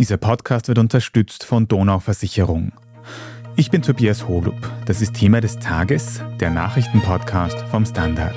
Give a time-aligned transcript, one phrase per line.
[0.00, 2.72] Dieser Podcast wird unterstützt von Donau Versicherung.
[3.56, 4.56] Ich bin Tobias Holub.
[4.86, 8.34] Das ist Thema des Tages, der Nachrichtenpodcast vom Standard.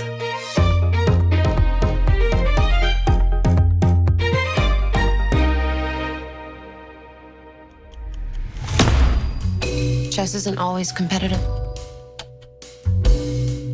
[10.12, 11.40] Chess isn't always competitive.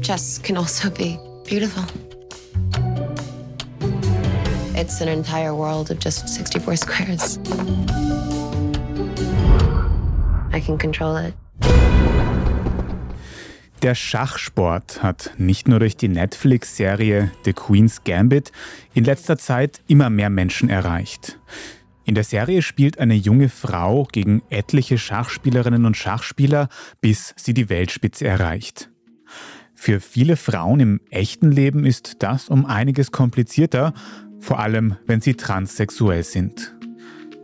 [0.03, 1.83] Chess can also be beautiful.
[4.79, 7.37] It's an entire world of just 64 squares.
[10.53, 11.33] I can control it.
[13.81, 18.53] Der Schachsport hat nicht nur durch die Netflix-Serie The Queen's Gambit
[18.93, 21.37] in letzter Zeit immer mehr Menschen erreicht.
[22.05, 26.69] In der Serie spielt eine junge Frau gegen etliche Schachspielerinnen und Schachspieler,
[27.01, 28.89] bis sie die Weltspitze erreicht.
[29.75, 33.93] Für viele Frauen im echten Leben ist das um einiges komplizierter,
[34.39, 36.75] vor allem wenn sie transsexuell sind.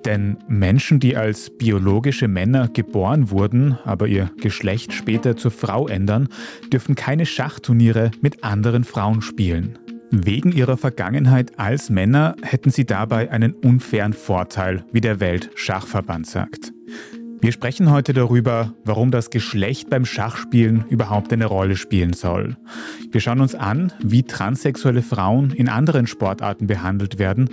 [0.05, 6.29] Denn Menschen, die als biologische Männer geboren wurden, aber ihr Geschlecht später zur Frau ändern,
[6.71, 9.79] dürfen keine Schachturniere mit anderen Frauen spielen.
[10.11, 16.71] Wegen ihrer Vergangenheit als Männer hätten sie dabei einen unfairen Vorteil, wie der Weltschachverband sagt.
[17.45, 22.57] Wir sprechen heute darüber, warum das Geschlecht beim Schachspielen überhaupt eine Rolle spielen soll.
[23.11, 27.51] Wir schauen uns an, wie transsexuelle Frauen in anderen Sportarten behandelt werden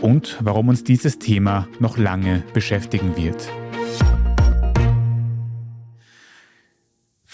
[0.00, 3.48] und warum uns dieses Thema noch lange beschäftigen wird.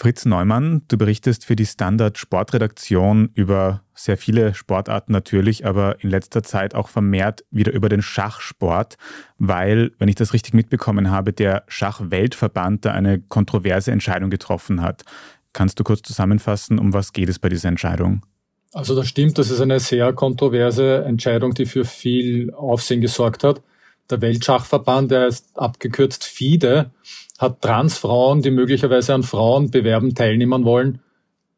[0.01, 6.09] Fritz Neumann, du berichtest für die Standard Sportredaktion über sehr viele Sportarten natürlich, aber in
[6.09, 8.95] letzter Zeit auch vermehrt wieder über den Schachsport,
[9.39, 15.03] weil, wenn ich das richtig mitbekommen habe, der Schachweltverband da eine kontroverse Entscheidung getroffen hat.
[15.51, 18.25] Kannst du kurz zusammenfassen, um was geht es bei dieser Entscheidung?
[18.71, 23.61] Also das stimmt, das ist eine sehr kontroverse Entscheidung, die für viel Aufsehen gesorgt hat.
[24.09, 26.91] Der Weltschachverband, der ist abgekürzt FIDE,
[27.37, 30.99] hat Transfrauen, die möglicherweise an Frauenbewerben teilnehmen wollen,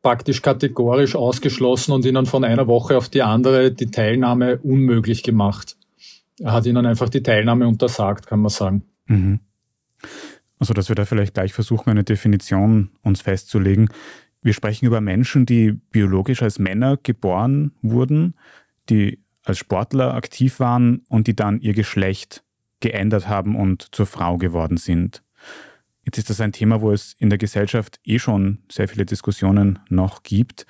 [0.02, 5.78] praktisch kategorisch ausgeschlossen und ihnen von einer Woche auf die andere die Teilnahme unmöglich gemacht.
[6.40, 8.84] Er hat ihnen einfach die Teilnahme untersagt, kann man sagen.
[9.06, 9.40] Mhm.
[10.59, 13.90] Also, dass wir da vielleicht gleich versuchen, eine Definition uns festzulegen.
[14.44, 18.36] Wir sprechen über Menschen, die biologisch als Männer geboren wurden,
[18.90, 22.44] die als Sportler aktiv waren und die dann ihr Geschlecht
[22.79, 25.24] geändert haben und zur Frau geworden sind.
[26.03, 29.79] Jetzt ist das ein Thema, wo es in der Gesellschaft eh schon sehr viele Diskussionen
[29.90, 30.66] noch gibt.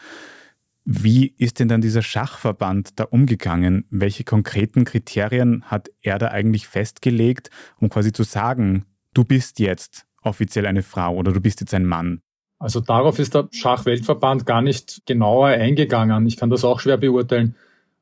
[0.83, 3.85] Wie ist denn dann dieser Schachverband da umgegangen?
[3.89, 10.05] Welche konkreten Kriterien hat er da eigentlich festgelegt, um quasi zu sagen, du bist jetzt
[10.21, 12.21] offiziell eine Frau oder du bist jetzt ein Mann?
[12.59, 16.27] Also darauf ist der Schachweltverband gar nicht genauer eingegangen.
[16.27, 17.55] Ich kann das auch schwer beurteilen.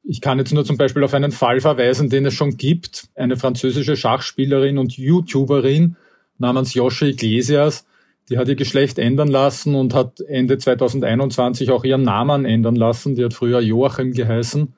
[0.04, 3.10] Ich kann jetzt nur zum Beispiel auf einen Fall verweisen, den es schon gibt.
[3.16, 5.98] Eine französische Schachspielerin und YouTuberin,
[6.38, 7.86] namens Josche Iglesias.
[8.30, 13.16] Die hat ihr Geschlecht ändern lassen und hat Ende 2021 auch ihren Namen ändern lassen.
[13.16, 14.74] Die hat früher Joachim geheißen.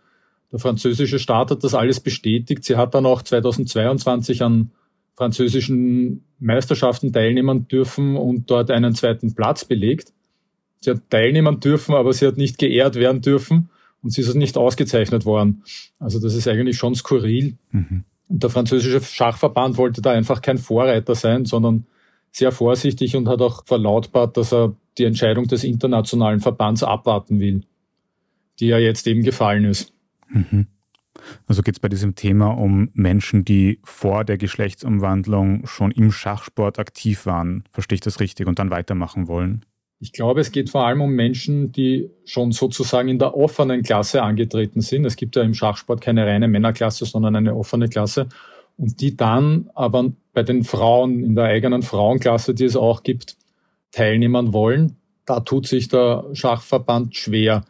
[0.52, 2.64] Der französische Staat hat das alles bestätigt.
[2.64, 4.72] Sie hat dann auch 2022 an
[5.16, 10.14] französischen Meisterschaften teilnehmen dürfen und dort einen zweiten Platz belegt.
[10.80, 13.70] Sie hat teilnehmen dürfen, aber sie hat nicht geehrt werden dürfen
[14.04, 15.64] und sie ist nicht ausgezeichnet worden.
[16.00, 17.58] Also das ist eigentlich schon skurril.
[17.72, 18.04] Mhm.
[18.28, 21.86] Und der französische Schachverband wollte da einfach kein Vorreiter sein, sondern
[22.32, 27.64] sehr vorsichtig und hat auch verlautbart, dass er die Entscheidung des internationalen Verbands abwarten will,
[28.60, 29.94] die ja jetzt eben gefallen ist.
[30.30, 30.68] Mhm.
[31.46, 36.80] Also geht es bei diesem Thema um Menschen, die vor der Geschlechtsumwandlung schon im Schachsport
[36.80, 37.64] aktiv waren.
[37.72, 39.66] Verstehe ich das richtig und dann weitermachen wollen?
[40.04, 44.24] Ich glaube, es geht vor allem um Menschen, die schon sozusagen in der offenen Klasse
[44.24, 45.06] angetreten sind.
[45.06, 48.28] Es gibt ja im Schachsport keine reine Männerklasse, sondern eine offene Klasse.
[48.78, 53.38] Und die dann aber bei den Frauen in der eigenen Frauenklasse, die es auch gibt,
[53.92, 54.98] teilnehmen wollen.
[55.26, 57.64] Da tut sich der Schachverband schwer.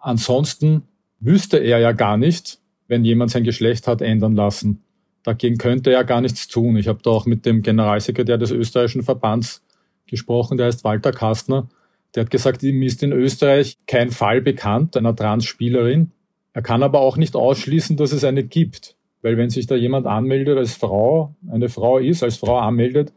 [0.00, 0.82] Ansonsten
[1.18, 4.84] wüsste er ja gar nicht, wenn jemand sein Geschlecht hat ändern lassen.
[5.24, 6.76] Dagegen könnte er gar nichts tun.
[6.76, 9.60] Ich habe da auch mit dem Generalsekretär des österreichischen Verbands
[10.06, 11.68] gesprochen, der heißt Walter Kastner.
[12.14, 16.12] Der hat gesagt, ihm ist in Österreich kein Fall bekannt einer Trans-Spielerin.
[16.52, 18.96] Er kann aber auch nicht ausschließen, dass es eine gibt.
[19.22, 23.12] Weil wenn sich da jemand anmeldet als Frau, eine Frau ist, als Frau anmeldet,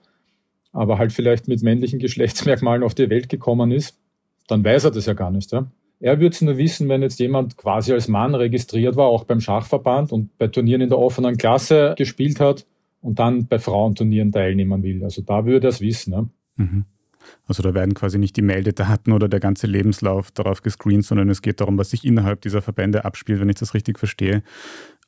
[0.71, 3.99] aber halt vielleicht mit männlichen Geschlechtsmerkmalen auf die Welt gekommen ist,
[4.47, 5.51] dann weiß er das ja gar nicht.
[5.51, 5.69] Ja?
[5.99, 9.41] Er würde es nur wissen, wenn jetzt jemand quasi als Mann registriert war, auch beim
[9.41, 12.65] Schachverband und bei Turnieren in der offenen Klasse gespielt hat
[13.01, 15.03] und dann bei Frauenturnieren teilnehmen will.
[15.03, 16.13] Also da würde er es wissen.
[16.13, 16.25] Ja?
[16.57, 16.85] Mhm.
[17.45, 21.41] Also da werden quasi nicht die Meldedaten oder der ganze Lebenslauf darauf gescreent, sondern es
[21.41, 24.43] geht darum, was sich innerhalb dieser Verbände abspielt, wenn ich das richtig verstehe.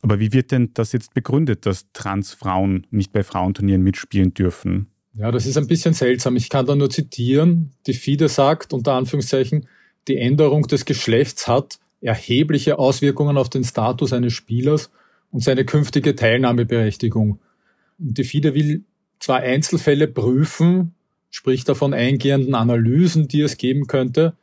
[0.01, 4.87] Aber wie wird denn das jetzt begründet, dass Transfrauen nicht bei Frauenturnieren mitspielen dürfen?
[5.13, 6.35] Ja, das ist ein bisschen seltsam.
[6.35, 7.71] Ich kann da nur zitieren.
[7.87, 9.67] Die FIDE sagt, unter Anführungszeichen,
[10.07, 14.89] die Änderung des Geschlechts hat erhebliche Auswirkungen auf den Status eines Spielers
[15.31, 17.39] und seine künftige Teilnahmeberechtigung.
[17.97, 18.85] Und die FIDE will
[19.19, 20.95] zwar Einzelfälle prüfen,
[21.29, 24.33] spricht davon eingehenden Analysen, die es geben könnte.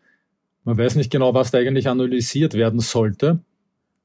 [0.65, 3.41] Man weiß nicht genau, was da eigentlich analysiert werden sollte.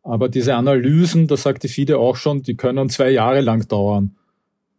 [0.04, 4.16] Aber diese Analysen, das sagt die FIDE auch schon, die können zwei Jahre lang dauern.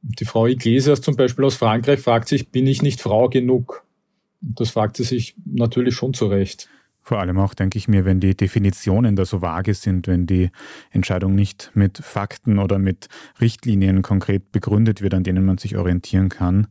[0.02, 3.84] Die Frau Iglesias zum Beispiel aus Frankreich fragt sich, bin ich nicht Frau genug?
[4.40, 6.68] Das fragt sie sich natürlich schon zu Recht.
[7.04, 10.50] Vor allem auch, denke ich mir, wenn die Definitionen da so vage sind, wenn die
[10.90, 13.08] Entscheidung nicht mit Fakten oder mit
[13.40, 16.68] Richtlinien konkret begründet wird, an denen man sich orientieren kann.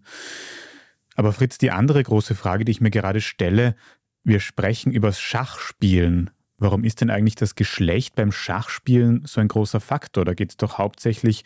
[1.21, 3.75] Aber Fritz, die andere große Frage, die ich mir gerade stelle,
[4.23, 6.31] wir sprechen übers Schachspielen.
[6.57, 10.25] Warum ist denn eigentlich das Geschlecht beim Schachspielen so ein großer Faktor?
[10.25, 11.43] Da geht es doch hauptsächlich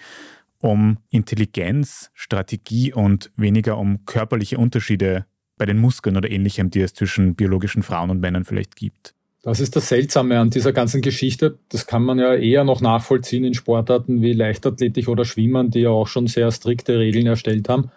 [0.59, 5.25] um Intelligenz, Strategie und weniger um körperliche Unterschiede
[5.57, 9.13] bei den Muskeln oder ähnlichem, die es zwischen biologischen Frauen und Männern vielleicht gibt.
[9.41, 11.59] Das ist das Seltsame an dieser ganzen Geschichte.
[11.67, 15.89] Das kann man ja eher noch nachvollziehen in Sportarten wie Leichtathletik oder Schwimmen, die ja
[15.89, 17.91] auch schon sehr strikte Regeln erstellt haben.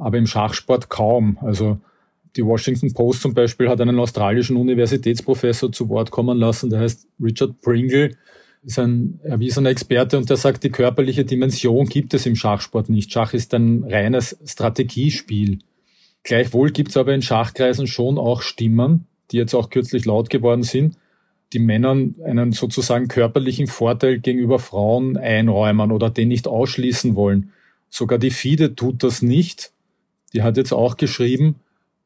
[0.00, 1.38] Aber im Schachsport kaum.
[1.42, 1.78] Also
[2.36, 7.06] die Washington Post zum Beispiel hat einen australischen Universitätsprofessor zu Wort kommen lassen, der heißt
[7.22, 8.16] Richard Pringle,
[8.62, 13.10] ist ein erwiesener Experte und der sagt, die körperliche Dimension gibt es im Schachsport nicht.
[13.12, 15.60] Schach ist ein reines Strategiespiel.
[16.22, 20.62] Gleichwohl gibt es aber in Schachkreisen schon auch Stimmen, die jetzt auch kürzlich laut geworden
[20.62, 20.96] sind,
[21.54, 27.52] die Männern einen sozusagen körperlichen Vorteil gegenüber Frauen einräumen oder den nicht ausschließen wollen.
[27.88, 29.72] Sogar die FIDE tut das nicht.
[30.32, 31.56] Die hat jetzt auch geschrieben,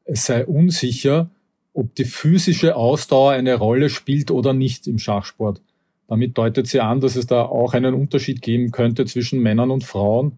[0.05, 1.29] es sei unsicher,
[1.73, 5.61] ob die physische Ausdauer eine Rolle spielt oder nicht im Schachsport.
[6.07, 9.83] Damit deutet sie an, dass es da auch einen Unterschied geben könnte zwischen Männern und
[9.83, 10.37] Frauen.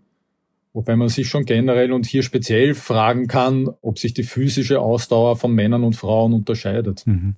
[0.73, 5.35] Wobei man sich schon generell und hier speziell fragen kann, ob sich die physische Ausdauer
[5.35, 7.05] von Männern und Frauen unterscheidet.
[7.05, 7.35] Mhm.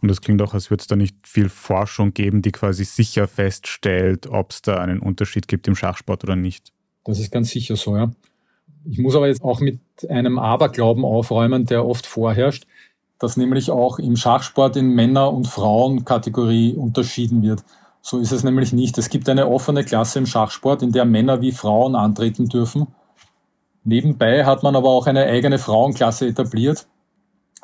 [0.00, 3.26] Und es klingt auch, als würde es da nicht viel Forschung geben, die quasi sicher
[3.26, 6.72] feststellt, ob es da einen Unterschied gibt im Schachsport oder nicht.
[7.04, 8.12] Das ist ganz sicher so, ja.
[8.88, 12.66] Ich muss aber jetzt auch mit einem Aberglauben aufräumen, der oft vorherrscht
[13.18, 17.64] dass nämlich auch im Schachsport in Männer- und Frauenkategorie unterschieden wird.
[18.02, 18.98] So ist es nämlich nicht.
[18.98, 22.88] Es gibt eine offene Klasse im Schachsport, in der Männer wie Frauen antreten dürfen.
[23.84, 26.86] Nebenbei hat man aber auch eine eigene Frauenklasse etabliert.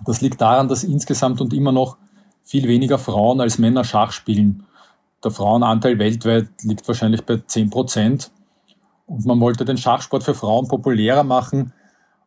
[0.04, 1.96] Das liegt daran, dass insgesamt und immer noch
[2.42, 4.64] viel weniger Frauen als Männer Schach spielen.
[5.22, 8.30] Der Frauenanteil weltweit liegt wahrscheinlich bei 10 Prozent.
[9.06, 11.72] Und man wollte den Schachsport für Frauen populärer machen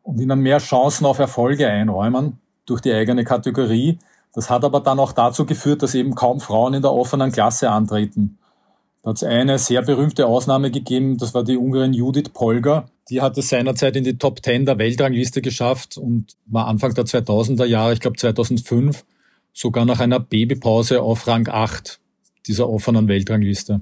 [0.03, 3.99] und ihnen mehr Chancen auf Erfolge einräumen durch die eigene Kategorie.
[4.33, 7.71] Das hat aber dann auch dazu geführt, dass eben kaum Frauen in der offenen Klasse
[7.71, 8.37] antreten.
[9.01, 12.89] Da hat es eine sehr berühmte Ausnahme gegeben, das war die Ungarin Judith Polger.
[13.09, 17.05] Die hat es seinerzeit in die Top 10 der Weltrangliste geschafft und war Anfang der
[17.05, 19.05] 2000er Jahre, ich glaube 2005,
[19.53, 21.99] sogar nach einer Babypause auf Rang 8
[22.47, 23.81] dieser offenen Weltrangliste.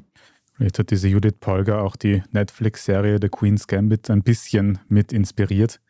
[0.64, 5.82] Vielleicht hat diese Judith Polger auch die Netflix-Serie The Queen's Gambit ein bisschen mit inspiriert.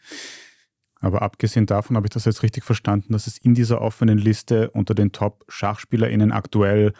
[1.00, 4.72] Aber abgesehen davon habe ich das jetzt richtig verstanden, dass es in dieser offenen Liste
[4.72, 6.94] unter den Top-SchachspielerInnen aktuell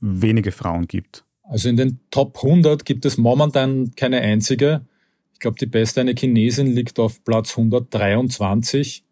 [0.00, 1.24] wenige Frauen gibt.
[1.44, 4.84] Also in den Top 100 gibt es momentan keine einzige.
[5.32, 9.04] Ich glaube, die beste, eine Chinesin, liegt auf Platz 123.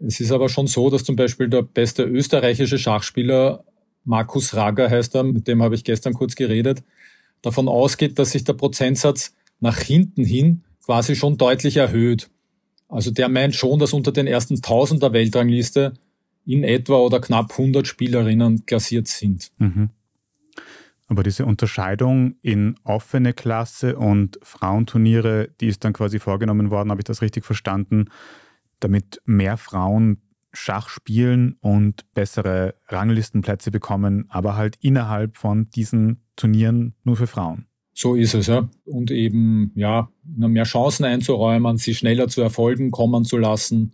[0.00, 3.62] Es ist aber schon so, dass zum Beispiel der beste österreichische Schachspieler,
[4.02, 6.82] Markus Rager heißt er, mit dem habe ich gestern kurz geredet,
[7.42, 12.30] davon ausgeht, dass sich der Prozentsatz nach hinten hin quasi schon deutlich erhöht.
[12.88, 15.94] Also der meint schon, dass unter den ersten 1000 der Weltrangliste
[16.46, 19.50] in etwa oder knapp 100 Spielerinnen klassiert sind.
[19.58, 19.90] Mhm.
[21.06, 27.00] Aber diese Unterscheidung in offene Klasse und Frauenturniere, die ist dann quasi vorgenommen worden, habe
[27.00, 28.06] ich das richtig verstanden,
[28.80, 30.20] damit mehr Frauen
[30.52, 37.66] Schach spielen und bessere Ranglistenplätze bekommen, aber halt innerhalb von diesen Turnieren nur für Frauen.
[37.92, 38.68] So ist es, ja.
[38.84, 43.92] Und eben, ja, mehr Chancen einzuräumen, sie schneller zu Erfolgen kommen zu lassen.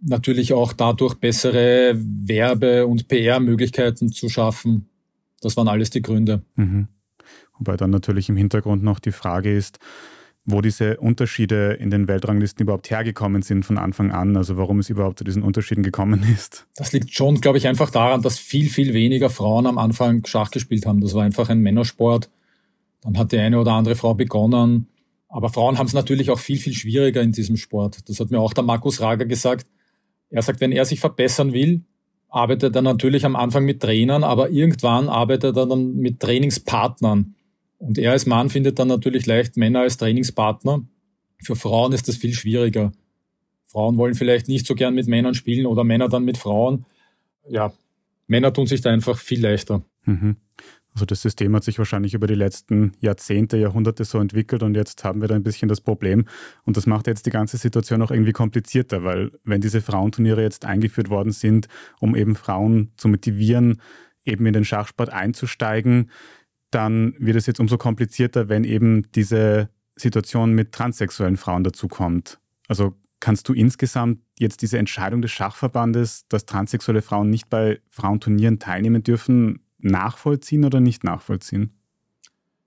[0.00, 4.90] Natürlich auch dadurch bessere Werbe- und PR-Möglichkeiten zu schaffen.
[5.40, 6.42] Das waren alles die Gründe.
[6.56, 6.88] Mhm.
[7.58, 9.78] Wobei dann natürlich im Hintergrund noch die Frage ist,
[10.46, 14.90] wo diese Unterschiede in den Weltranglisten überhaupt hergekommen sind von Anfang an, also warum es
[14.90, 16.66] überhaupt zu diesen Unterschieden gekommen ist.
[16.76, 20.50] Das liegt schon, glaube ich, einfach daran, dass viel, viel weniger Frauen am Anfang Schach
[20.50, 21.00] gespielt haben.
[21.00, 22.30] Das war einfach ein Männersport.
[23.00, 24.88] Dann hat die eine oder andere Frau begonnen.
[25.28, 28.08] Aber Frauen haben es natürlich auch viel, viel schwieriger in diesem Sport.
[28.08, 29.66] Das hat mir auch der Markus Rager gesagt.
[30.30, 31.82] Er sagt, wenn er sich verbessern will,
[32.28, 37.34] arbeitet er natürlich am Anfang mit Trainern, aber irgendwann arbeitet er dann mit Trainingspartnern.
[37.78, 40.82] Und er als Mann findet dann natürlich leicht Männer als Trainingspartner.
[41.42, 42.92] Für Frauen ist das viel schwieriger.
[43.66, 46.86] Frauen wollen vielleicht nicht so gern mit Männern spielen oder Männer dann mit Frauen.
[47.48, 47.72] Ja,
[48.26, 49.82] Männer tun sich da einfach viel leichter.
[50.04, 50.36] Mhm.
[50.94, 55.02] Also das System hat sich wahrscheinlich über die letzten Jahrzehnte, Jahrhunderte so entwickelt und jetzt
[55.02, 56.26] haben wir da ein bisschen das Problem.
[56.62, 60.64] Und das macht jetzt die ganze Situation auch irgendwie komplizierter, weil wenn diese Frauenturniere jetzt
[60.64, 61.66] eingeführt worden sind,
[61.98, 63.82] um eben Frauen zu motivieren,
[64.24, 66.10] eben in den Schachsport einzusteigen,
[66.74, 72.38] dann wird es jetzt umso komplizierter, wenn eben diese Situation mit transsexuellen Frauen dazukommt.
[72.68, 78.58] Also kannst du insgesamt jetzt diese Entscheidung des Schachverbandes, dass transsexuelle Frauen nicht bei Frauenturnieren
[78.58, 81.70] teilnehmen dürfen, nachvollziehen oder nicht nachvollziehen?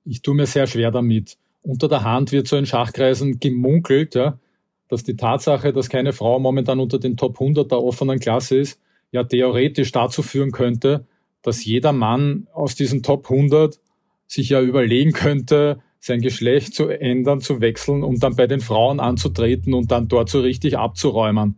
[0.04, 1.38] Ich tue mir sehr schwer damit.
[1.62, 4.40] Unter der Hand wird so in Schachkreisen gemunkelt, ja,
[4.88, 8.80] dass die Tatsache, dass keine Frau momentan unter den Top 100 der offenen Klasse ist,
[9.12, 11.06] ja theoretisch dazu führen könnte,
[11.42, 13.80] dass jeder Mann aus diesen Top 100
[14.28, 19.00] sich ja überlegen könnte, sein Geschlecht zu ändern, zu wechseln und dann bei den Frauen
[19.00, 21.56] anzutreten und dann dort so richtig abzuräumen.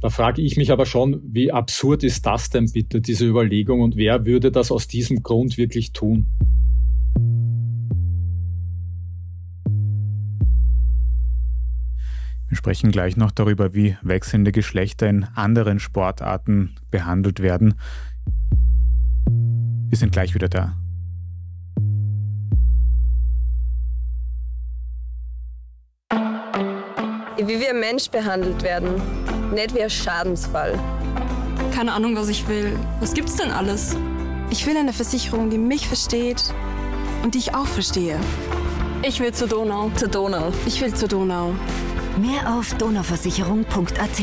[0.00, 3.96] Da frage ich mich aber schon, wie absurd ist das denn bitte, diese Überlegung, und
[3.96, 6.26] wer würde das aus diesem Grund wirklich tun?
[12.48, 17.74] Wir sprechen gleich noch darüber, wie wechselnde Geschlechter in anderen Sportarten behandelt werden.
[19.88, 20.74] Wir sind gleich wieder da.
[27.38, 29.00] Wie wir Mensch behandelt werden,
[29.54, 30.78] nicht wie ein Schadensfall.
[31.72, 32.76] Keine Ahnung, was ich will.
[33.00, 33.96] Was gibt's denn alles?
[34.50, 36.42] Ich will eine Versicherung, die mich versteht
[37.22, 38.18] und die ich auch verstehe.
[39.02, 39.90] Ich will zur Donau.
[39.96, 40.52] Zur Donau.
[40.66, 41.54] Ich will zur Donau.
[42.18, 44.22] Mehr auf donauversicherung.at.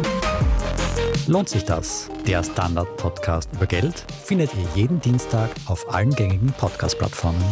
[1.27, 2.09] Lohnt sich das?
[2.25, 7.43] Der Standard-Podcast über Geld findet ihr jeden Dienstag auf allen gängigen Podcast-Plattformen.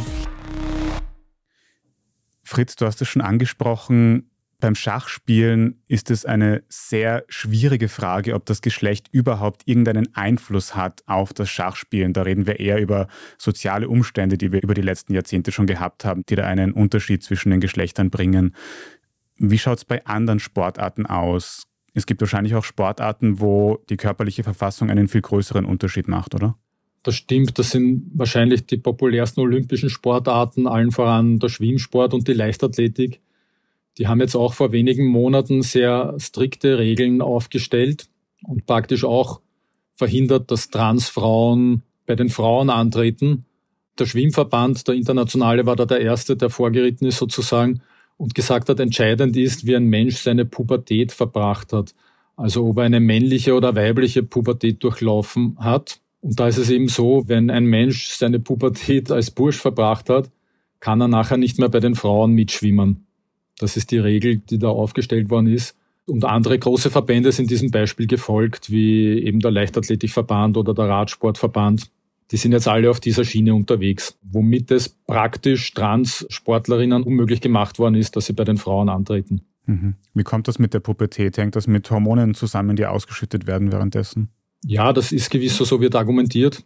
[2.44, 8.46] Fritz, du hast es schon angesprochen, beim Schachspielen ist es eine sehr schwierige Frage, ob
[8.46, 12.12] das Geschlecht überhaupt irgendeinen Einfluss hat auf das Schachspielen.
[12.12, 13.08] Da reden wir eher über
[13.38, 17.24] soziale Umstände, die wir über die letzten Jahrzehnte schon gehabt haben, die da einen Unterschied
[17.24, 18.56] zwischen den Geschlechtern bringen.
[19.38, 21.69] Wie schaut es bei anderen Sportarten aus?
[21.94, 26.58] Es gibt wahrscheinlich auch Sportarten, wo die körperliche Verfassung einen viel größeren Unterschied macht, oder?
[27.04, 32.34] Das stimmt, das sind wahrscheinlich die populärsten olympischen Sportarten, allen voran der Schwimmsport und die
[32.34, 33.22] Leichtathletik.
[33.98, 38.10] Die haben jetzt auch vor wenigen Monaten sehr strikte Regeln aufgestellt
[38.44, 39.42] und praktisch auch
[39.94, 43.46] verhindert, dass Transfrauen bei den Frauen antreten.
[43.98, 47.82] Der Schwimmverband, der internationale, war da der erste, der vorgeritten ist sozusagen
[48.20, 51.96] und gesagt hat, entscheidend ist, wie ein Mensch seine Pubertät verbracht hat.
[52.36, 56.02] Also ob er eine männliche oder weibliche Pubertät durchlaufen hat.
[56.20, 60.30] Und da ist es eben so, wenn ein Mensch seine Pubertät als Bursch verbracht hat,
[60.82, 63.08] kann er nachher nicht mehr bei den Frauen mitschwimmen.
[63.58, 65.78] Das ist die Regel, die da aufgestellt worden ist.
[66.06, 71.90] Und andere große Verbände sind diesem Beispiel gefolgt, wie eben der Leichtathletikverband oder der Radsportverband
[72.32, 77.96] die sind jetzt alle auf dieser Schiene unterwegs, womit es praktisch Trans-Sportlerinnen unmöglich gemacht worden
[77.96, 79.42] ist, dass sie bei den Frauen antreten.
[79.66, 79.96] Mhm.
[80.14, 81.38] Wie kommt das mit der Pubertät?
[81.38, 84.30] Hängt das mit Hormonen zusammen, die ausgeschüttet werden währenddessen?
[84.66, 86.64] Ja, das ist gewiss so, so wird argumentiert,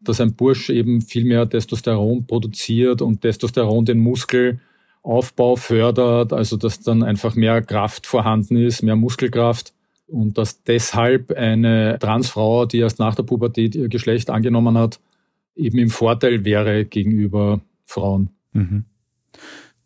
[0.00, 6.80] dass ein Bursch eben viel mehr Testosteron produziert und Testosteron den Muskelaufbau fördert, also dass
[6.80, 9.72] dann einfach mehr Kraft vorhanden ist, mehr Muskelkraft
[10.06, 14.98] und dass deshalb eine Transfrau, die erst nach der Pubertät ihr Geschlecht angenommen hat,
[15.56, 18.30] eben im Vorteil wäre gegenüber Frauen.
[18.52, 18.84] Mhm.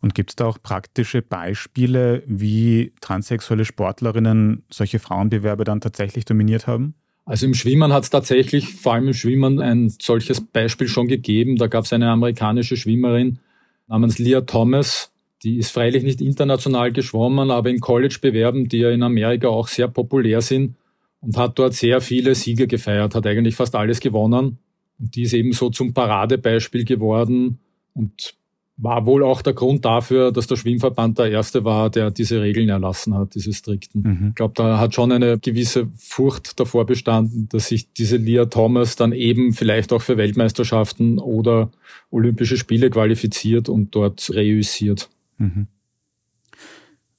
[0.03, 6.67] Und gibt es da auch praktische Beispiele, wie transsexuelle Sportlerinnen solche Frauenbewerbe dann tatsächlich dominiert
[6.67, 6.95] haben?
[7.27, 11.57] Also im Schwimmen hat es tatsächlich, vor allem im Schwimmen, ein solches Beispiel schon gegeben.
[11.57, 13.39] Da gab es eine amerikanische Schwimmerin
[13.87, 15.12] namens Leah Thomas,
[15.43, 19.89] die ist freilich nicht international geschwommen, aber in College-Bewerben, die ja in Amerika auch sehr
[19.89, 20.77] populär sind
[21.21, 24.59] und hat dort sehr viele Siege gefeiert, hat eigentlich fast alles gewonnen.
[25.00, 27.59] Und die ist eben so zum Paradebeispiel geworden.
[27.95, 28.35] Und
[28.83, 32.69] war wohl auch der Grund dafür, dass der Schwimmverband der erste war, der diese Regeln
[32.69, 34.02] erlassen hat, diese strikten.
[34.02, 34.28] Mhm.
[34.30, 38.97] Ich glaube, da hat schon eine gewisse Furcht davor bestanden, dass sich diese Leah Thomas
[38.97, 41.71] dann eben vielleicht auch für Weltmeisterschaften oder
[42.11, 45.11] Olympische Spiele qualifiziert und dort reüssiert.
[45.37, 45.66] Mhm.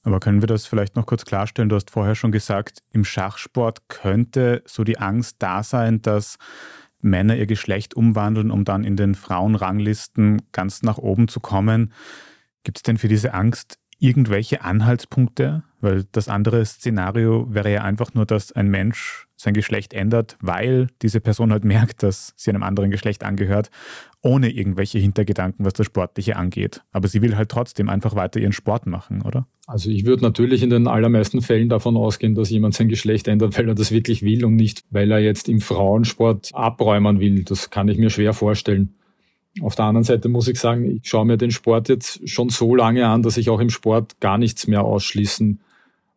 [0.04, 1.68] Aber können wir das vielleicht noch kurz klarstellen?
[1.68, 6.38] Du hast vorher schon gesagt, im Schachsport könnte so die Angst da sein, dass
[7.02, 11.92] Männer ihr Geschlecht umwandeln, um dann in den Frauenranglisten ganz nach oben zu kommen.
[12.64, 15.64] Gibt es denn für diese Angst irgendwelche Anhaltspunkte?
[15.80, 20.88] Weil das andere Szenario wäre ja einfach nur, dass ein Mensch sein Geschlecht ändert, weil
[21.02, 23.70] diese Person halt merkt, dass sie einem anderen Geschlecht angehört,
[24.22, 26.82] ohne irgendwelche Hintergedanken, was das Sportliche angeht.
[26.92, 29.46] Aber sie will halt trotzdem einfach weiter ihren Sport machen, oder?
[29.66, 33.58] Also ich würde natürlich in den allermeisten Fällen davon ausgehen, dass jemand sein Geschlecht ändert,
[33.58, 37.44] weil er das wirklich will und nicht, weil er jetzt im Frauensport abräumen will.
[37.44, 38.94] Das kann ich mir schwer vorstellen.
[39.60, 42.74] Auf der anderen Seite muss ich sagen, ich schaue mir den Sport jetzt schon so
[42.74, 45.60] lange an, dass ich auch im Sport gar nichts mehr ausschließen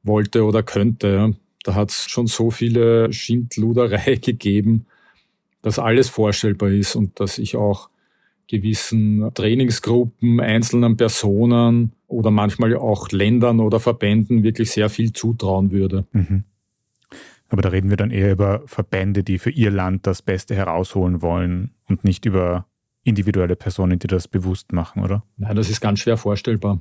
[0.04, 1.36] wollte oder könnte.
[1.66, 4.86] Da hat es schon so viele Schindluderei gegeben,
[5.64, 7.90] dass alles vorstellbar ist und dass ich auch
[8.48, 16.06] gewissen Trainingsgruppen, einzelnen Personen oder manchmal auch Ländern oder Verbänden wirklich sehr viel zutrauen würde.
[16.12, 16.44] Mhm.
[17.50, 21.24] Aber da reden wir dann eher über Verbände, die für ihr Land das Beste herausholen
[21.24, 22.68] wollen und nicht über
[23.04, 25.24] individuelle Personen, die das bewusst machen, oder?
[25.38, 26.80] Nein, das ist ganz schwer vorstellbar.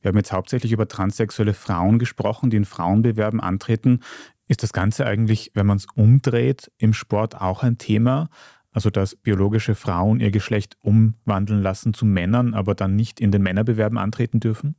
[0.00, 4.00] Wir haben jetzt hauptsächlich über transsexuelle Frauen gesprochen, die in Frauenbewerben antreten.
[4.48, 8.28] Ist das Ganze eigentlich, wenn man es umdreht, im Sport auch ein Thema?
[8.72, 13.42] Also dass biologische Frauen ihr Geschlecht umwandeln lassen zu Männern, aber dann nicht in den
[13.42, 14.76] Männerbewerben antreten dürfen?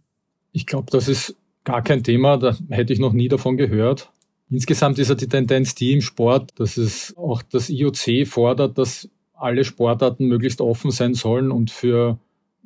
[0.54, 4.12] Ich glaube, das ist gar kein Thema, da hätte ich noch nie davon gehört.
[4.50, 9.10] Insgesamt ist ja die Tendenz die im Sport, dass es auch das IOC fordert, dass
[9.34, 12.20] alle Sportarten möglichst offen sein sollen und für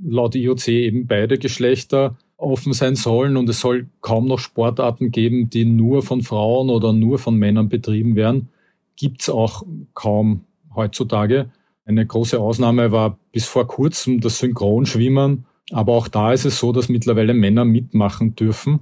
[0.03, 5.49] laut IOC eben beide Geschlechter offen sein sollen und es soll kaum noch Sportarten geben,
[5.49, 8.49] die nur von Frauen oder nur von Männern betrieben werden.
[8.95, 9.63] Gibt es auch
[9.93, 10.41] kaum
[10.75, 11.49] heutzutage.
[11.85, 15.45] Eine große Ausnahme war bis vor kurzem das Synchronschwimmen.
[15.71, 18.81] Aber auch da ist es so, dass mittlerweile Männer mitmachen dürfen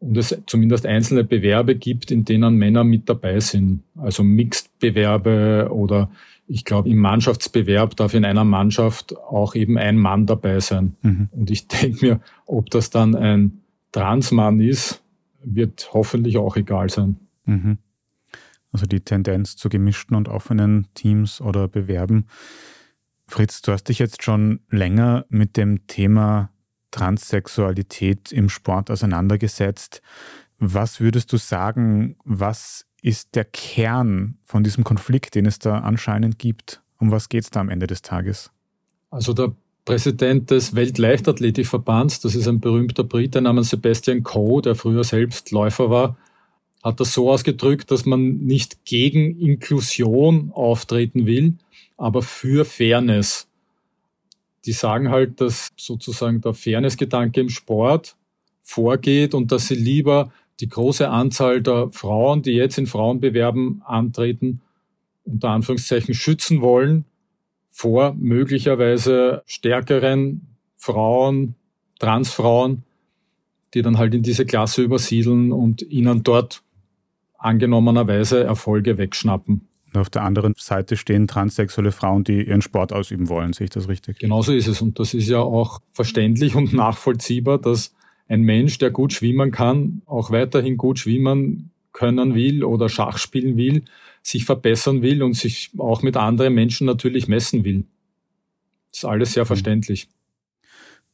[0.00, 3.82] und es zumindest einzelne Bewerbe gibt, in denen Männer mit dabei sind.
[3.96, 6.10] Also Mixed-Bewerbe oder
[6.48, 10.96] ich glaube, im Mannschaftsbewerb darf in einer Mannschaft auch eben ein Mann dabei sein.
[11.02, 11.28] Mhm.
[11.30, 13.60] Und ich denke mir, ob das dann ein
[13.92, 15.02] Transmann ist,
[15.44, 17.16] wird hoffentlich auch egal sein.
[17.44, 17.78] Mhm.
[18.72, 22.26] Also die Tendenz zu gemischten und offenen Teams oder Bewerben.
[23.26, 26.50] Fritz, du hast dich jetzt schon länger mit dem Thema
[26.90, 30.00] Transsexualität im Sport auseinandergesetzt.
[30.58, 36.38] Was würdest du sagen, was ist der Kern von diesem Konflikt, den es da anscheinend
[36.38, 36.82] gibt?
[36.98, 38.50] Um was geht es da am Ende des Tages?
[39.10, 39.52] Also der
[39.84, 45.88] Präsident des Weltleichtathletikverbands, das ist ein berühmter Brite namens Sebastian Coe, der früher selbst Läufer
[45.88, 46.18] war,
[46.82, 51.54] hat das so ausgedrückt, dass man nicht gegen Inklusion auftreten will,
[51.96, 53.48] aber für Fairness.
[54.66, 58.16] Die sagen halt, dass sozusagen der Fairness-Gedanke im Sport
[58.62, 64.60] vorgeht und dass sie lieber die große Anzahl der Frauen, die jetzt in Frauenbewerben antreten,
[65.24, 67.04] unter Anführungszeichen schützen wollen
[67.70, 71.54] vor möglicherweise stärkeren Frauen,
[72.00, 72.82] Transfrauen,
[73.74, 76.62] die dann halt in diese Klasse übersiedeln und ihnen dort
[77.38, 79.68] angenommenerweise Erfolge wegschnappen.
[79.86, 83.52] Und auf der anderen Seite stehen transsexuelle Frauen, die ihren Sport ausüben wollen.
[83.52, 84.18] Sehe ich das richtig?
[84.18, 84.82] Genauso ist es.
[84.82, 87.94] Und das ist ja auch verständlich und nachvollziehbar, dass
[88.28, 93.56] ein Mensch, der gut schwimmen kann, auch weiterhin gut schwimmen können will oder Schach spielen
[93.56, 93.82] will,
[94.22, 97.84] sich verbessern will und sich auch mit anderen Menschen natürlich messen will.
[98.90, 99.48] Das ist alles sehr mhm.
[99.48, 100.08] verständlich.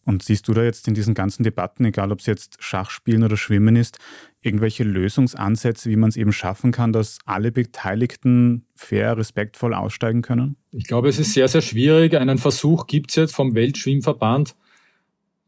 [0.05, 3.39] Und siehst du da jetzt in diesen ganzen Debatten, egal ob es jetzt Schachspielen oder
[3.39, 3.99] Schwimmen ist,
[4.43, 10.57] irgendwelche Lösungsansätze, wie man es eben schaffen kann, dass alle Beteiligten fair, respektvoll aussteigen können?
[10.73, 12.15] Ich glaube, es ist sehr, sehr schwierig.
[12.15, 14.55] Einen Versuch gibt es jetzt vom Weltschwimmverband,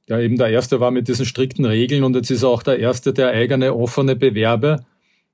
[0.09, 2.79] der eben der erste war mit diesen strikten Regeln und jetzt ist er auch der
[2.79, 4.85] erste, der eigene offene Bewerbe,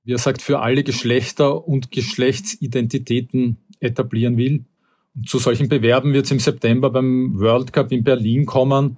[0.04, 4.64] wie er sagt, für alle Geschlechter und Geschlechtsidentitäten etablieren will.
[5.14, 8.96] Und zu solchen Bewerben wird es im September beim World Cup in Berlin kommen.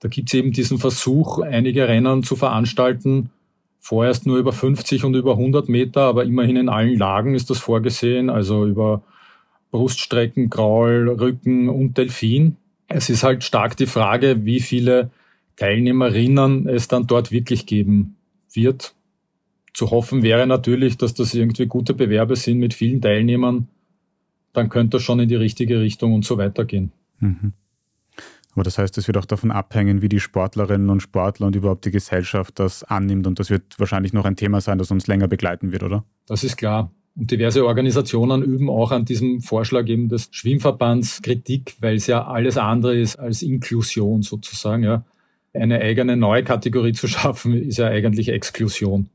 [0.00, 3.30] Da gibt es eben diesen Versuch, einige Rennen zu veranstalten,
[3.80, 7.58] vorerst nur über 50 und über 100 Meter, aber immerhin in allen Lagen ist das
[7.58, 9.02] vorgesehen, also über
[9.70, 12.56] Bruststrecken, Graul, Rücken und Delfin.
[12.94, 15.10] Es ist halt stark die Frage, wie viele
[15.56, 18.14] Teilnehmerinnen es dann dort wirklich geben
[18.52, 18.94] wird.
[19.72, 23.66] Zu hoffen wäre natürlich, dass das irgendwie gute Bewerbe sind mit vielen Teilnehmern.
[24.52, 26.92] Dann könnte das schon in die richtige Richtung und so weitergehen.
[27.18, 27.52] Mhm.
[28.52, 31.84] Aber das heißt, es wird auch davon abhängen, wie die Sportlerinnen und Sportler und überhaupt
[31.86, 33.26] die Gesellschaft das annimmt.
[33.26, 36.04] Und das wird wahrscheinlich noch ein Thema sein, das uns länger begleiten wird, oder?
[36.26, 36.92] Das ist klar.
[37.16, 42.26] Und diverse Organisationen üben auch an diesem Vorschlag eben des Schwimmverbands Kritik, weil es ja
[42.26, 44.82] alles andere ist als Inklusion sozusagen.
[44.82, 45.04] Ja.
[45.52, 49.10] Eine eigene neue Kategorie zu schaffen, ist ja eigentlich Exklusion.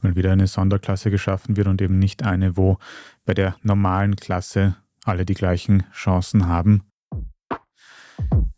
[0.00, 2.78] Weil wieder eine Sonderklasse geschaffen wird und eben nicht eine, wo
[3.24, 6.82] bei der normalen Klasse alle die gleichen Chancen haben.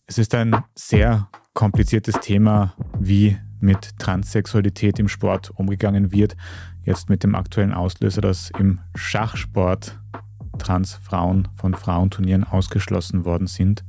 [0.06, 6.36] Es ist ein sehr kompliziertes Thema, wie mit Transsexualität im Sport umgegangen wird.
[6.84, 9.98] Jetzt mit dem aktuellen Auslöser, dass im Schachsport
[10.58, 13.84] Transfrauen von Frauenturnieren ausgeschlossen worden sind.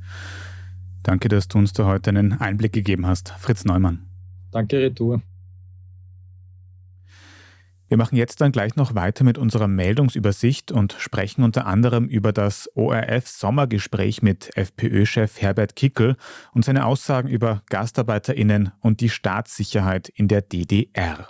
[1.02, 4.06] Danke, dass du uns da heute einen Einblick gegeben hast, Fritz Neumann.
[4.50, 5.22] Danke, Retour.
[7.88, 12.32] Wir machen jetzt dann gleich noch weiter mit unserer Meldungsübersicht und sprechen unter anderem über
[12.32, 16.16] das ORF-Sommergespräch mit FPÖ-Chef Herbert Kickel
[16.54, 21.28] und seine Aussagen über GastarbeiterInnen und die Staatssicherheit in der DDR.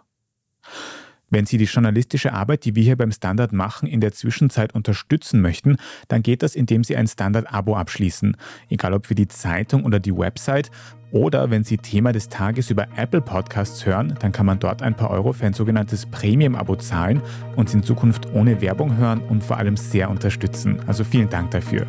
[1.32, 5.40] Wenn Sie die journalistische Arbeit, die wir hier beim Standard machen, in der Zwischenzeit unterstützen
[5.40, 8.36] möchten, dann geht das, indem Sie ein Standard-Abo abschließen.
[8.68, 10.70] Egal ob für die Zeitung oder die Website.
[11.10, 14.94] Oder wenn Sie Thema des Tages über Apple Podcasts hören, dann kann man dort ein
[14.94, 17.22] paar Euro für ein sogenanntes Premium-Abo zahlen
[17.56, 20.80] und in Zukunft ohne Werbung hören und vor allem sehr unterstützen.
[20.86, 21.86] Also vielen Dank dafür.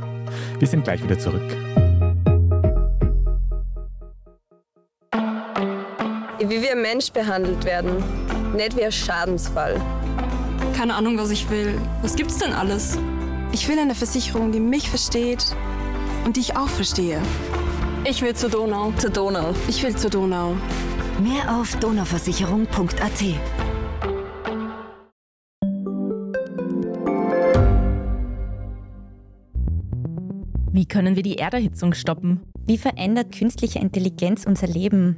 [0.59, 1.72] Wir sind gleich wieder zurück.
[6.49, 8.03] Wie wir Mensch behandelt werden.
[8.53, 9.79] Nicht wie ein Schadensfall.
[10.75, 11.79] Keine Ahnung, was ich will.
[12.01, 12.97] Was gibt's denn alles?
[13.53, 15.55] Ich will eine Versicherung, die mich versteht
[16.25, 17.21] und die ich auch verstehe.
[18.03, 18.91] Ich will zur Donau.
[18.97, 19.53] Zur Donau.
[19.69, 20.55] Ich will zur Donau.
[21.21, 23.23] Mehr auf donauversicherung.at.
[30.73, 32.41] Wie können wir die Erderhitzung stoppen?
[32.65, 35.17] Wie verändert künstliche Intelligenz unser Leben?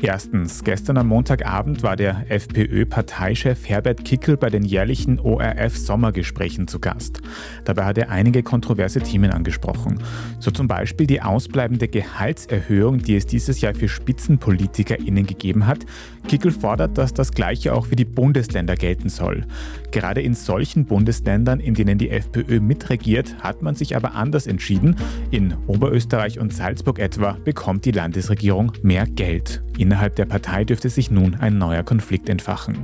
[0.00, 7.20] Erstens, gestern am Montagabend war der FPÖ-Parteichef Herbert Kickel bei den jährlichen ORF-Sommergesprächen zu Gast.
[7.64, 10.00] Dabei hat er einige kontroverse Themen angesprochen.
[10.38, 15.84] So zum Beispiel die ausbleibende Gehaltserhöhung, die es dieses Jahr für SpitzenpolitikerInnen gegeben hat.
[16.28, 19.46] Kickel fordert, dass das Gleiche auch für die Bundesländer gelten soll.
[19.90, 24.94] Gerade in solchen Bundesländern, in denen die FPÖ mitregiert, hat man sich aber anders entschieden.
[25.32, 29.57] In Oberösterreich und Salzburg etwa bekommt die Landesregierung mehr Geld.
[29.78, 32.76] Innerhalb der Partei dürfte sich nun ein neuer Konflikt entfachen.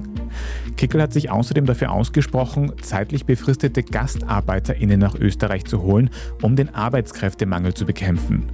[0.76, 6.10] Kickel hat sich außerdem dafür ausgesprochen, zeitlich befristete GastarbeiterInnen nach Österreich zu holen,
[6.40, 8.44] um den Arbeitskräftemangel zu bekämpfen.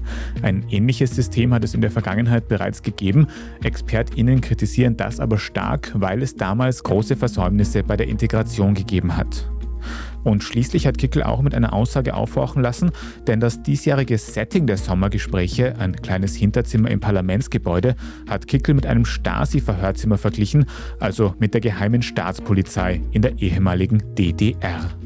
[0.42, 3.26] Ein ähnliches System hat es in der Vergangenheit bereits gegeben.
[3.62, 9.50] ExpertInnen kritisieren das aber stark, weil es damals große Versäumnisse bei der Integration gegeben hat.
[10.24, 12.90] Und schließlich hat Kickel auch mit einer Aussage aufhorchen lassen,
[13.26, 17.96] denn das diesjährige Setting der Sommergespräche, ein kleines Hinterzimmer im Parlamentsgebäude,
[18.28, 20.66] hat Kickel mit einem Stasi-Verhörzimmer verglichen,
[20.98, 24.99] also mit der geheimen Staatspolizei in der ehemaligen DDR.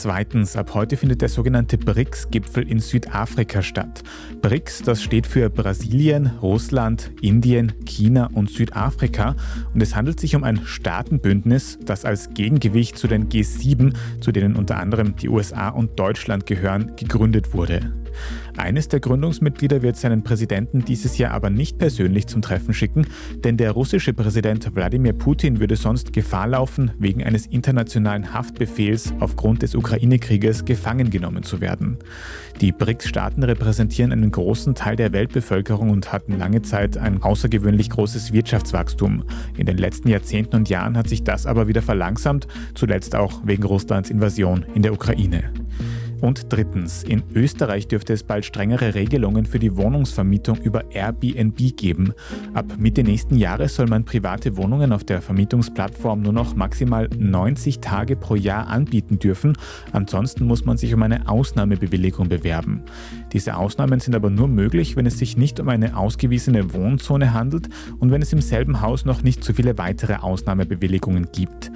[0.00, 4.04] Zweitens, ab heute findet der sogenannte BRICS-Gipfel in Südafrika statt.
[4.40, 9.34] BRICS, das steht für Brasilien, Russland, Indien, China und Südafrika
[9.74, 14.54] und es handelt sich um ein Staatenbündnis, das als Gegengewicht zu den G7, zu denen
[14.54, 17.92] unter anderem die USA und Deutschland gehören, gegründet wurde.
[18.56, 23.06] Eines der Gründungsmitglieder wird seinen Präsidenten dieses Jahr aber nicht persönlich zum Treffen schicken,
[23.44, 29.62] denn der russische Präsident Wladimir Putin würde sonst Gefahr laufen, wegen eines internationalen Haftbefehls aufgrund
[29.62, 31.98] des Ukraine-Krieges gefangen genommen zu werden.
[32.60, 38.32] Die BRICS-Staaten repräsentieren einen großen Teil der Weltbevölkerung und hatten lange Zeit ein außergewöhnlich großes
[38.32, 39.24] Wirtschaftswachstum.
[39.56, 43.62] In den letzten Jahrzehnten und Jahren hat sich das aber wieder verlangsamt, zuletzt auch wegen
[43.62, 45.44] Russlands Invasion in der Ukraine.
[46.20, 52.12] Und drittens, in Österreich dürfte es bald strengere Regelungen für die Wohnungsvermietung über Airbnb geben.
[52.54, 57.78] Ab Mitte nächsten Jahres soll man private Wohnungen auf der Vermietungsplattform nur noch maximal 90
[57.80, 59.56] Tage pro Jahr anbieten dürfen.
[59.92, 62.82] Ansonsten muss man sich um eine Ausnahmebewilligung bewerben.
[63.32, 67.68] Diese Ausnahmen sind aber nur möglich, wenn es sich nicht um eine ausgewiesene Wohnzone handelt
[67.98, 71.70] und wenn es im selben Haus noch nicht so viele weitere Ausnahmebewilligungen gibt.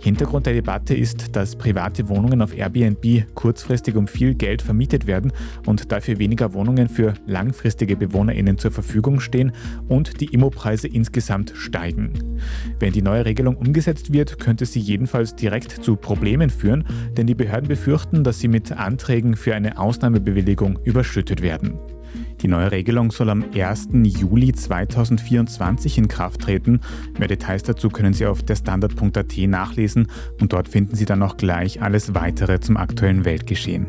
[0.00, 5.32] Hintergrund der Debatte ist, dass private Wohnungen auf Airbnb kurzfristig um viel Geld vermietet werden
[5.66, 9.52] und dafür weniger Wohnungen für langfristige BewohnerInnen zur Verfügung stehen
[9.88, 12.40] und die Immopreise insgesamt steigen.
[12.78, 16.84] Wenn die neue Regelung umgesetzt wird, könnte sie jedenfalls direkt zu Problemen führen,
[17.16, 21.78] denn die Behörden befürchten, dass sie mit Anträgen für eine Ausnahmebewilligung überschüttet werden.
[22.42, 23.88] Die neue Regelung soll am 1.
[24.04, 26.80] Juli 2024 in Kraft treten.
[27.18, 30.08] Mehr Details dazu können Sie auf derstandard.at nachlesen
[30.40, 33.86] und dort finden Sie dann auch gleich alles weitere zum aktuellen Weltgeschehen.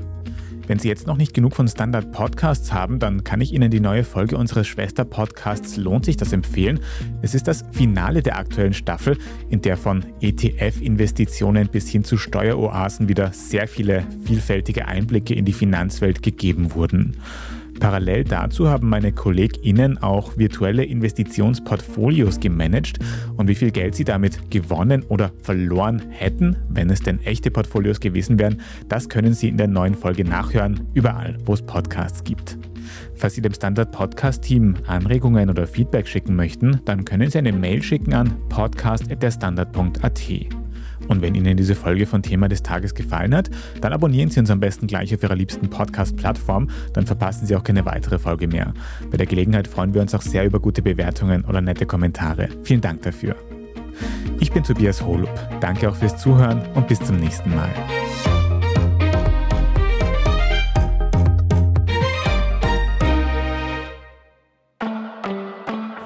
[0.68, 3.80] Wenn Sie jetzt noch nicht genug von Standard Podcasts haben, dann kann ich Ihnen die
[3.80, 6.82] neue Folge unseres Schwester-Podcasts Lohnt sich das empfehlen.
[7.22, 9.18] Es ist das Finale der aktuellen Staffel,
[9.50, 15.54] in der von ETF-Investitionen bis hin zu Steueroasen wieder sehr viele vielfältige Einblicke in die
[15.54, 17.16] Finanzwelt gegeben wurden.
[17.80, 23.00] Parallel dazu haben meine KollegInnen auch virtuelle Investitionsportfolios gemanagt
[23.36, 28.00] und wie viel Geld sie damit gewonnen oder verloren hätten, wenn es denn echte Portfolios
[28.00, 32.58] gewesen wären, das können Sie in der neuen Folge nachhören, überall, wo es Podcasts gibt.
[33.16, 37.52] Falls Sie dem Standard Podcast Team Anregungen oder Feedback schicken möchten, dann können Sie eine
[37.52, 40.67] Mail schicken an podcast.derstandard.at.
[41.08, 43.50] Und wenn Ihnen diese Folge von Thema des Tages gefallen hat,
[43.82, 47.64] dann abonnieren Sie uns am besten gleich auf Ihrer liebsten Podcast-Plattform, dann verpassen Sie auch
[47.64, 48.74] keine weitere Folge mehr.
[49.10, 52.50] Bei der Gelegenheit freuen wir uns auch sehr über gute Bewertungen oder nette Kommentare.
[52.64, 53.36] Vielen Dank dafür.
[54.40, 55.30] Ich bin Tobias Holub.
[55.62, 57.70] Danke auch fürs Zuhören und bis zum nächsten Mal.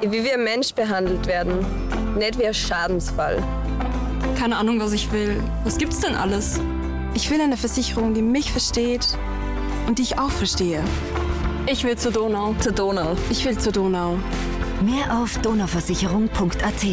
[0.01, 1.65] Wie wir Mensch behandelt werden,
[2.17, 3.41] nicht wie ein Schadensfall
[4.41, 5.39] keine Ahnung, was ich will.
[5.63, 6.60] Was gibt's denn alles?
[7.13, 9.15] Ich will eine Versicherung, die mich versteht
[9.86, 10.84] und die ich auch verstehe.
[11.71, 12.56] Ich will zur Donau.
[12.60, 13.15] Zur Donau.
[13.30, 14.17] Ich will zur Donau.
[14.84, 16.86] Mehr auf donauversicherung.at.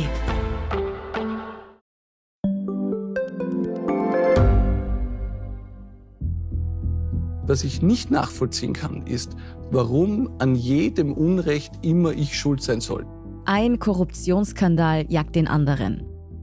[7.47, 9.37] Was ich nicht nachvollziehen kann, ist,
[9.71, 13.07] warum an jedem Unrecht immer ich schuld sein soll.
[13.47, 16.08] Ein Korruptionsskandal jagt den anderen.